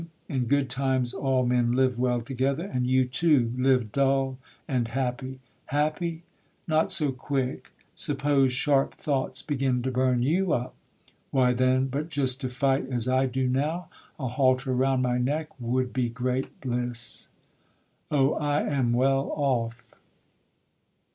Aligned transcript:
in 0.27 0.45
good 0.45 0.67
times 0.67 1.13
All 1.13 1.45
men 1.45 1.73
live 1.73 1.99
well 1.99 2.21
together, 2.21 2.63
and 2.65 2.87
you, 2.87 3.05
too, 3.05 3.53
Live 3.55 3.91
dull 3.91 4.39
and 4.67 4.87
happy: 4.87 5.41
happy? 5.67 6.23
not 6.67 6.89
so 6.89 7.11
quick, 7.11 7.71
Suppose 7.93 8.51
sharp 8.51 8.95
thoughts 8.95 9.43
begin 9.43 9.83
to 9.83 9.91
burn 9.91 10.23
you 10.23 10.53
up? 10.53 10.73
Why 11.29 11.53
then, 11.53 11.85
but 11.85 12.09
just 12.09 12.41
to 12.41 12.49
fight 12.49 12.89
as 12.89 13.07
I 13.07 13.27
do 13.27 13.47
now, 13.47 13.89
A 14.19 14.27
halter 14.27 14.73
round 14.73 15.03
my 15.03 15.19
neck, 15.19 15.49
would 15.61 15.93
be 15.93 16.09
great 16.09 16.59
bliss. 16.61 17.29
O! 18.09 18.33
I 18.33 18.61
am 18.63 18.93
well 18.93 19.31
off. 19.35 19.93